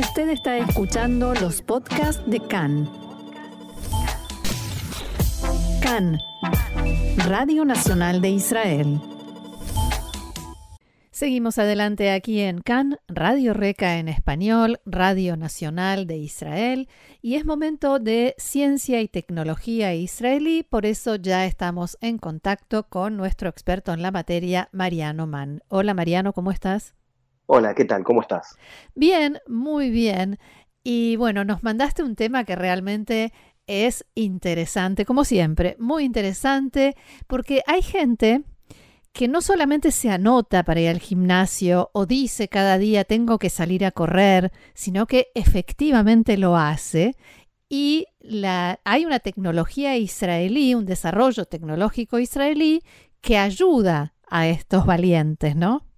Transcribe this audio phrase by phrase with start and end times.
[0.00, 2.88] Usted está escuchando los podcasts de CAN.
[5.82, 6.18] CAN,
[7.28, 8.98] Radio Nacional de Israel.
[11.10, 16.88] Seguimos adelante aquí en CAN, Radio Reca en español, Radio Nacional de Israel,
[17.20, 23.18] y es momento de ciencia y tecnología israelí, por eso ya estamos en contacto con
[23.18, 25.62] nuestro experto en la materia, Mariano Mann.
[25.68, 26.94] Hola Mariano, ¿cómo estás?
[27.52, 28.04] Hola, ¿qué tal?
[28.04, 28.56] ¿Cómo estás?
[28.94, 30.38] Bien, muy bien.
[30.84, 33.32] Y bueno, nos mandaste un tema que realmente
[33.66, 36.94] es interesante, como siempre, muy interesante,
[37.26, 38.44] porque hay gente
[39.12, 43.50] que no solamente se anota para ir al gimnasio o dice cada día tengo que
[43.50, 47.16] salir a correr, sino que efectivamente lo hace.
[47.68, 48.06] Y
[48.84, 52.84] hay una tecnología israelí, un desarrollo tecnológico israelí
[53.20, 55.89] que ayuda a estos valientes, ¿no?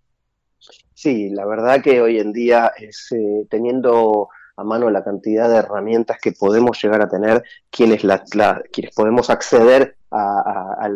[1.02, 5.56] Sí, la verdad que hoy en día es eh, teniendo a mano la cantidad de
[5.56, 8.22] herramientas que podemos llegar a tener, quienes, la,
[8.72, 10.88] quienes podemos acceder a,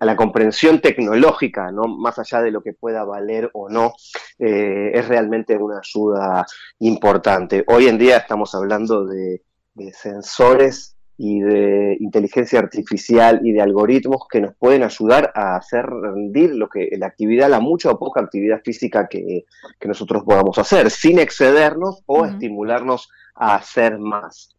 [0.00, 1.88] la comprensión tecnológica, ¿no?
[1.88, 3.94] más allá de lo que pueda valer o no,
[4.38, 6.46] eh, es realmente una ayuda
[6.78, 7.64] importante.
[7.66, 9.42] Hoy en día estamos hablando de,
[9.74, 15.86] de sensores y de inteligencia artificial y de algoritmos que nos pueden ayudar a hacer
[15.86, 19.44] rendir lo que la actividad, la mucha o poca actividad física que,
[19.84, 24.56] nosotros podamos hacer, sin excedernos o estimularnos a hacer más.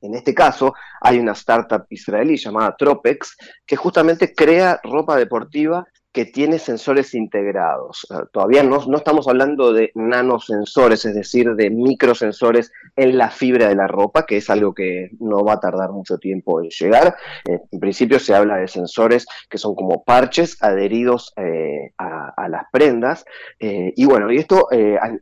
[0.00, 3.36] En este caso, hay una startup israelí llamada Tropex
[3.66, 8.06] que justamente crea ropa deportiva que tiene sensores integrados.
[8.32, 13.74] Todavía no, no, estamos hablando de nanosensores, es decir, de microsensores en la fibra de
[13.74, 17.16] la ropa, que es algo que no va a tardar mucho tiempo en llegar.
[17.46, 22.64] Eh, en principio se habla de sensores que son como parches adheridos eh, a, las
[22.72, 23.26] prendas.
[23.60, 24.68] Eh, y bueno, y esto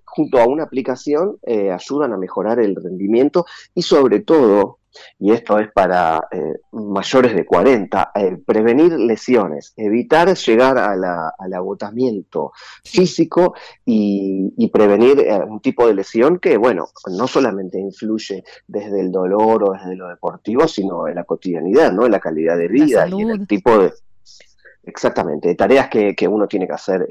[0.05, 1.39] junto a una aplicación
[1.73, 4.79] ayudan a mejorar el rendimiento y sobre todo
[5.19, 12.53] y esto es para eh, mayores de 40, eh, prevenir lesiones, evitar llegar al agotamiento
[12.85, 13.55] físico
[13.85, 19.63] y, prevenir eh, un tipo de lesión que, bueno, no solamente influye desde el dolor
[19.63, 22.07] o desde lo deportivo, sino en la cotidianidad, ¿no?
[22.07, 23.93] en la calidad de vida y en el tipo de...
[24.87, 27.07] Exactamente, tareas que, uno tiene que hacer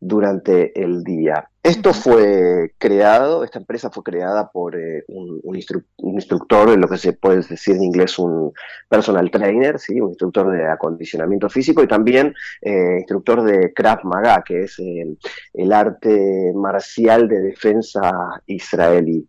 [0.00, 1.48] durante el día.
[1.62, 7.42] Esto fue creado, esta empresa fue creada por eh, un, instructor, lo que se puede
[7.42, 8.52] decir en inglés un
[8.88, 10.00] personal trainer, ¿sí?
[10.00, 15.06] un instructor de acondicionamiento físico y también eh, instructor de Krav Maga, que es eh,
[15.52, 19.28] el arte marcial de defensa israelí.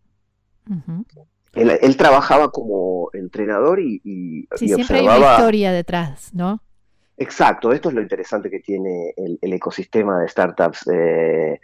[1.53, 6.62] él, trabajaba como entrenador y, y, sí, siempre hay una historia detrás, ¿no?
[7.22, 11.59] Exacto, esto es lo interesante que tiene el, ecosistema de startups de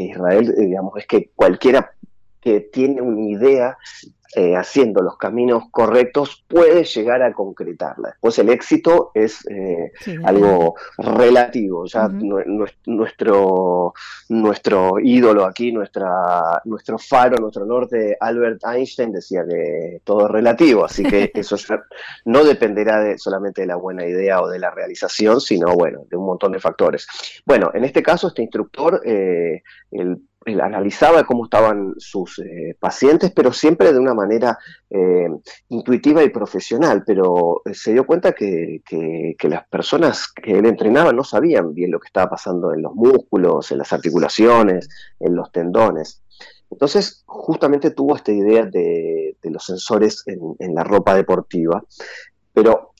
[0.00, 1.92] Israel, digamos, es que cualquiera
[2.40, 3.78] que tiene una idea
[4.38, 8.10] eh, haciendo los caminos correctos puede llegar a concretarla.
[8.10, 9.92] Después el éxito es eh,
[10.24, 11.86] algo relativo.
[11.86, 12.08] Ya
[12.84, 13.94] nuestro,
[14.28, 20.84] nuestro ídolo aquí, nuestra, nuestro faro, nuestro norte, Albert Einstein, decía que todo es relativo,
[20.84, 21.56] así que eso
[22.26, 26.16] no dependerá de, solamente de la buena idea o de la realización, sino bueno, de
[26.18, 27.06] un montón de factores.
[27.46, 33.32] Bueno, en este caso, este instructor, eh, el él analizaba cómo estaban sus eh, pacientes,
[33.34, 34.56] pero siempre de una manera
[34.88, 35.28] eh,
[35.68, 38.82] intuitiva y profesional, pero eh, se dio cuenta que,
[39.42, 43.70] las personas que él entrenaba no sabían bien lo que estaba pasando en los músculos,
[43.72, 46.22] en las articulaciones, en los tendones.
[46.70, 51.84] Entonces, justamente tuvo esta idea de, los sensores en, la ropa deportiva,
[52.52, 52.92] pero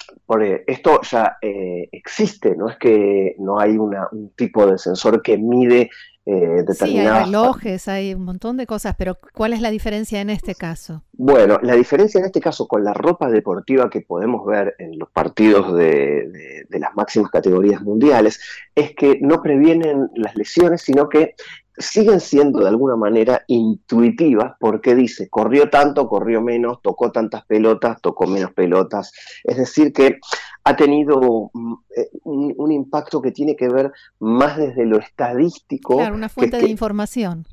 [0.66, 5.90] esto ya existe, no es que no hay un tipo de sensor que mide
[6.28, 10.28] eh, sí, hay relojes, hay un montón de cosas, pero ¿cuál es la diferencia en
[10.28, 11.04] este caso?
[11.12, 15.08] Bueno, la diferencia en este caso con la ropa deportiva que podemos ver en los
[15.10, 18.40] partidos de, de las máximas categorías mundiales
[18.74, 21.36] es que no previenen las lesiones, sino que
[21.78, 28.00] siguen siendo de alguna manera intuitivas porque dice, corrió tanto, corrió menos, tocó tantas pelotas,
[28.00, 29.12] tocó menos pelotas.
[29.44, 30.18] Es decir, que
[30.64, 35.96] ha tenido mm, eh, un, impacto que tiene que ver más desde lo estadístico.
[35.96, 37.46] Claro, una fuente de información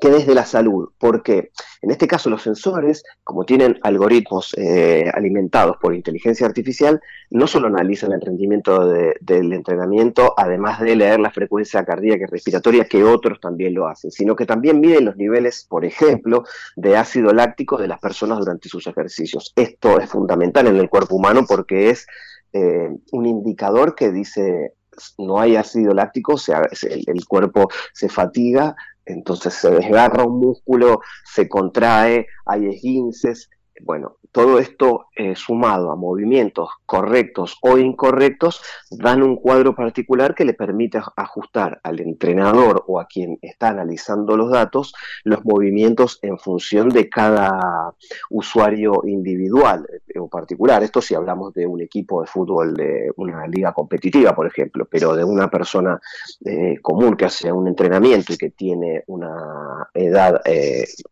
[0.00, 1.50] que desde la salud, porque
[1.82, 7.00] en este caso los sensores, como tienen algoritmos eh, alimentados por inteligencia artificial,
[7.30, 12.84] no solo analizan el rendimiento del entrenamiento, además de leer la frecuencia cardíaca y respiratoria,
[12.84, 16.44] que otros también lo hacen, sino que también miden los niveles, por ejemplo,
[16.76, 19.52] de ácido láctico de las personas durante sus ejercicios.
[19.56, 22.06] Esto es fundamental en el cuerpo humano porque es
[22.52, 24.72] eh, un indicador que dice
[25.18, 26.36] no hay ácido láctico,
[26.82, 28.74] el, cuerpo se fatiga
[29.06, 33.48] entonces se desgarra un músculo, se contrae, hay esguinces,
[33.82, 40.44] bueno, todo esto eh, sumado a movimientos correctos o incorrectos dan un cuadro particular que
[40.44, 44.94] le permite ajustar al entrenador o a quien está analizando los datos
[45.24, 47.94] los movimientos en función de cada
[48.30, 50.82] usuario individual eh, o particular.
[50.82, 55.14] Esto si hablamos de un equipo de fútbol de una liga competitiva, por ejemplo, pero
[55.14, 56.00] de una persona
[56.44, 60.40] eh, común que hace un entrenamiento y que tiene una edad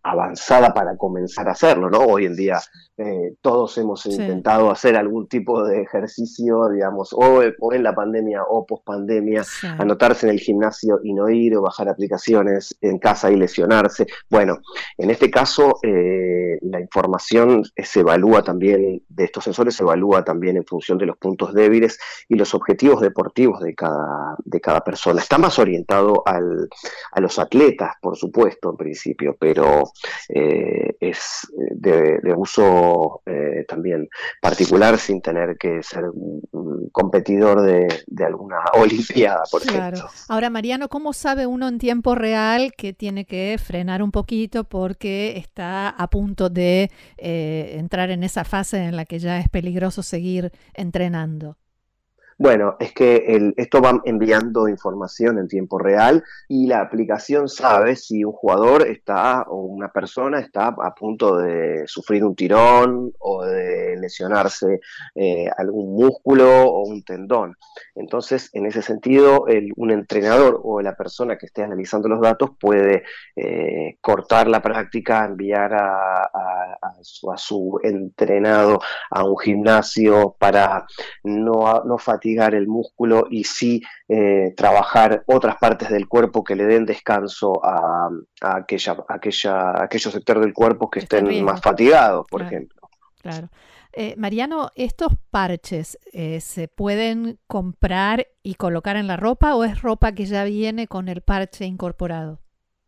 [0.03, 2.01] avanzada para comenzar a hacerlo, ¿no?
[2.01, 2.61] Hoy en día
[2.97, 8.65] eh, todos hemos intentado hacer algún tipo de ejercicio, digamos, o, en la pandemia o
[8.65, 9.43] post pandemia,
[9.79, 14.07] anotarse en el gimnasio y no ir, o bajar aplicaciones en casa y lesionarse.
[14.31, 14.59] Bueno,
[14.97, 20.57] en este caso, eh, la información se evalúa también, de estos sensores se evalúa también
[20.57, 21.99] en función de los puntos débiles
[22.29, 25.21] y los objetivos deportivos de cada, de cada persona.
[25.21, 26.69] Está más orientado al,
[27.11, 29.91] a los atletas, por supuesto, en principio, pero
[30.29, 32.84] eh, es de, de uso
[33.27, 34.09] eh, también
[34.41, 36.43] particular sin tener que ser un,
[36.93, 40.09] competidor de, alguna olimpiada, por ejemplo.
[40.29, 45.37] Ahora, Mariano, ¿cómo sabe uno en tiempo real que tiene que frenar un poquito porque
[45.37, 50.03] está a punto de eh, entrar en esa fase en la que ya es peligroso
[50.03, 51.57] seguir entrenando?
[52.39, 58.25] Bueno, es que esto va enviando información en tiempo real y la aplicación sabe si
[58.25, 63.97] un jugador está o una persona está a punto de sufrir un tirón o de
[63.99, 64.81] lesionarse
[65.15, 67.57] eh, algún músculo o un tendón.
[67.95, 69.47] Entonces, en ese sentido,
[69.77, 73.05] un entrenador o la persona que esté analizando los datos puede
[73.37, 76.31] eh, cortar la práctica, enviar a,
[77.03, 80.87] su, entrenado a un gimnasio para
[81.23, 86.87] no, no el músculo y sí eh, trabajar otras partes del cuerpo que le den
[86.87, 88.09] descanso a,
[88.41, 92.81] aquella, aquella, aquellos sectores del cuerpo que estén más fatigados, por ejemplo.
[93.21, 93.49] Claro.
[93.93, 99.83] Eh, Mariano, ¿estos parches eh, se pueden comprar y colocar en la ropa o es
[99.83, 102.41] ropa que ya viene con el parche incorporado?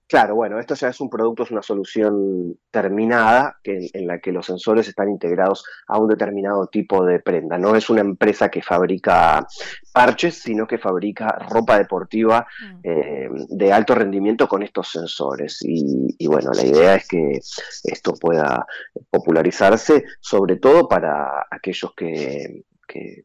[0.09, 4.31] Claro, bueno, esto ya es un producto, es una solución terminada que, en la que
[4.31, 7.59] los sensores están integrados a un determinado tipo de prenda.
[7.59, 9.45] No es una empresa que fabrica
[9.93, 12.81] parches, sino que fabrica ropa deportiva mm.
[12.85, 15.59] eh, de alto rendimiento con estos sensores.
[15.63, 17.41] y, bueno, la idea es que
[17.83, 18.65] esto pueda
[19.11, 22.63] popularizarse, sobre todo para aquellos que,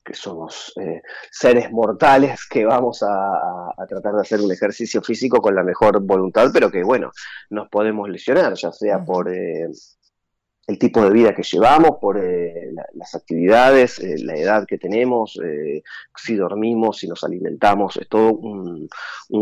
[0.04, 1.02] que, somos eh,
[1.32, 6.50] seres mortales que vamos a, tratar de hacer un ejercicio físico con la mejor voluntad,
[6.54, 7.12] pero que bueno,
[7.50, 9.68] nos podemos lesionar, ya sea por eh,
[10.68, 15.38] el tipo de vida que llevamos, por eh, las actividades, la edad que tenemos,
[16.16, 18.88] si dormimos, si nos alimentamos, es todo un,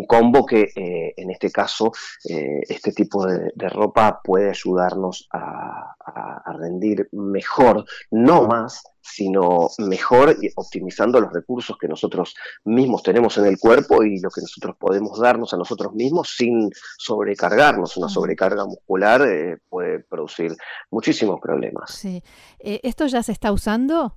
[0.08, 1.92] combo que en este caso
[2.24, 8.82] este tipo de, ropa puede ayudarnos a, a rendir mejor, no más,
[9.12, 12.36] sino mejor optimizando los recursos que nosotros
[12.66, 16.70] mismos tenemos en el cuerpo y lo que nosotros podemos darnos a nosotros mismos sin
[16.98, 17.98] sobrecargarnos.
[17.98, 20.56] Una sobrecarga muscular eh, puede producir
[20.92, 21.92] muchísimos problemas.
[21.92, 22.24] Sí.
[22.60, 24.16] Eh, ¿Esto ya se está usando?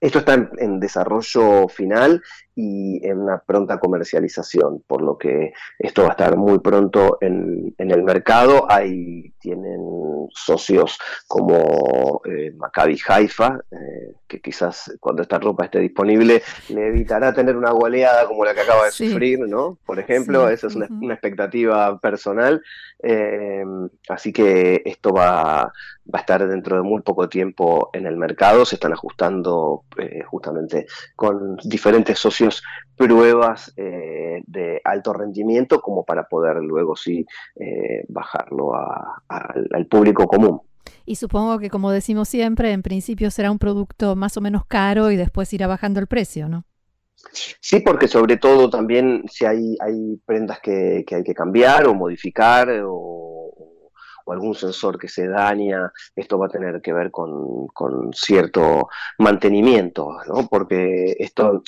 [0.00, 2.22] Esto está en, desarrollo final
[2.54, 7.74] y en una pronta comercialización, por lo que esto va a estar muy pronto en,
[7.78, 8.70] el mercado.
[8.70, 9.80] Ahí tienen
[10.30, 17.32] socios como eh, Maccabi Haifa, eh, que quizás cuando esta ropa esté disponible le evitará
[17.32, 19.78] tener una goleada como la que acaba de sufrir, ¿no?
[19.84, 22.62] Por ejemplo, esa es una, expectativa personal.
[23.02, 23.64] Eh,
[24.08, 25.72] así que esto va,
[26.12, 28.64] va a estar dentro de muy poco tiempo en el mercado.
[28.64, 30.86] Se están ajustando eh, justamente
[31.16, 32.39] con diferentes socios
[32.96, 37.24] pruebas eh, de alto rendimiento como para poder luego sí
[37.56, 38.72] eh, bajarlo
[39.28, 40.60] al público común.
[41.06, 45.10] Y supongo que como decimos siempre, en principio será un producto más o menos caro
[45.10, 46.64] y después irá bajando el precio, ¿no?
[47.32, 51.94] Sí, porque sobre todo también si hay, hay prendas que, que hay que cambiar o
[51.94, 53.39] modificar o
[54.32, 57.68] algún sensor que se daña, esto va a tener que ver con,
[58.12, 60.46] cierto mantenimiento, ¿no?
[60.48, 61.62] porque esto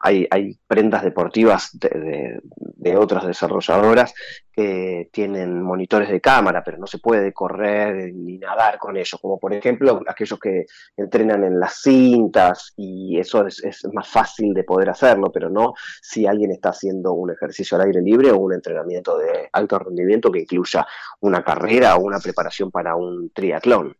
[0.00, 2.40] hay, hay prendas deportivas de,
[2.76, 4.14] de, otras desarrolladoras
[4.52, 9.38] que tienen monitores de cámara, pero no se puede correr ni nadar con ellos, como
[9.38, 14.64] por ejemplo aquellos que entrenan en las cintas y eso es, es más fácil de
[14.64, 18.52] poder hacerlo, pero no si alguien está haciendo un ejercicio al aire libre o un
[18.52, 20.86] entrenamiento de alto rendimiento que incluya
[21.20, 23.96] una carrera una preparación para un triatlón.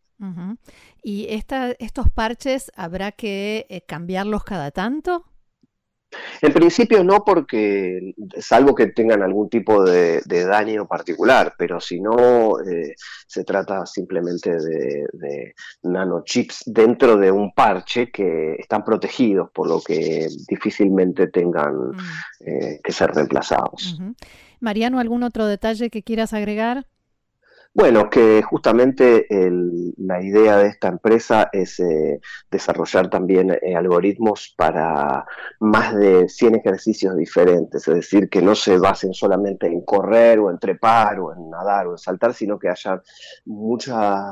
[1.03, 5.25] ¿Y esta, estos parches habrá que eh, cambiarlos cada tanto?
[6.41, 12.59] En principio no porque, salvo que tengan algún tipo de, daño particular, pero si no,
[12.61, 12.95] eh,
[13.27, 20.27] se trata simplemente de, nanochips dentro de un parche que están protegidos, por lo que
[20.47, 21.97] difícilmente tengan mm.
[22.41, 23.99] eh, que ser reemplazados.
[24.59, 26.87] Mariano, ¿algún otro detalle que quieras agregar?
[27.77, 29.27] Bueno, que justamente
[29.97, 35.25] la idea de esta empresa es eh, desarrollar también eh, algoritmos para
[35.59, 40.49] más de 100 ejercicios diferentes, es decir, que no se basen solamente en correr o
[40.49, 43.01] en trepar o en nadar o en saltar, sino que haya
[43.43, 44.23] mucha,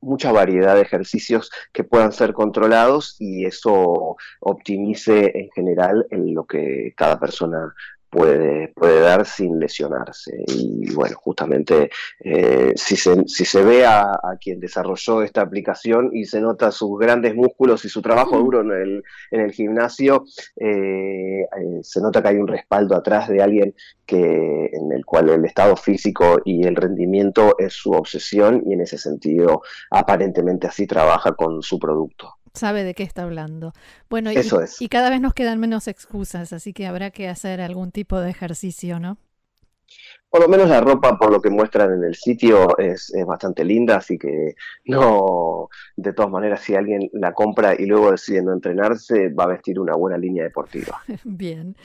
[0.00, 6.44] mucha variedad de ejercicios que puedan ser controlados y eso optimice en general en lo
[6.46, 7.74] que cada persona
[8.10, 10.44] puede, puede dar sin lesionarse.
[10.48, 16.24] Y bueno, justamente eh, si, se, si se ve a, quien desarrolló esta aplicación y
[16.24, 20.24] se nota sus grandes músculos y su trabajo duro en el, en el gimnasio,
[20.56, 25.28] eh, eh, se nota que hay un respaldo atrás de alguien que, en el cual
[25.30, 30.86] el estado físico y el rendimiento es su obsesión y en ese sentido aparentemente así
[30.86, 33.72] trabaja con su producto sabe de qué está hablando.
[34.10, 34.36] Bueno, y,
[34.80, 38.30] y cada vez nos quedan menos excusas, así que habrá que hacer algún tipo de
[38.30, 39.18] ejercicio, ¿no?
[40.28, 43.96] Por lo menos la ropa, por lo que muestran en el sitio, es, bastante linda,
[43.96, 44.54] así que
[44.84, 49.48] no, de todas maneras, si alguien la compra y luego decide no entrenarse, va a
[49.48, 51.00] vestir una buena línea deportiva.
[51.24, 51.76] Bien,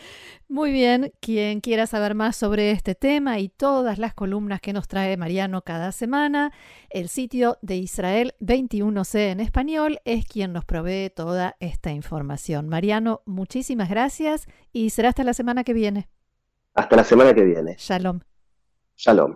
[0.52, 1.14] muy bien.
[1.22, 5.62] Quien quiera saber más sobre este tema y todas las columnas que nos trae Mariano
[5.62, 6.52] cada semana,
[6.90, 12.68] el sitio de Israel 21C en español es quien nos provee toda esta información.
[12.68, 16.10] Mariano, muchísimas gracias y será hasta la semana que viene.
[16.74, 17.76] Hasta la semana que viene.
[17.78, 18.20] Shalom.
[19.04, 19.34] Shalom.